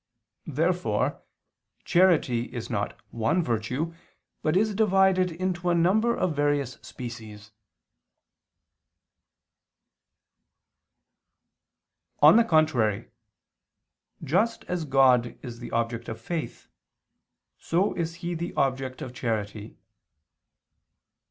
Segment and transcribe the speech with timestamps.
[0.47, 1.21] Therefore
[1.85, 3.93] charity is not one virtue,
[4.41, 7.51] but is divided into a number of various species.
[12.19, 13.11] On the contrary,
[14.23, 16.67] Just as God is the object of faith,
[17.59, 19.77] so is He the object of charity.